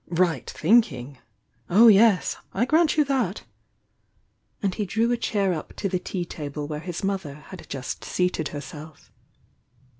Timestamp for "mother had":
7.03-7.69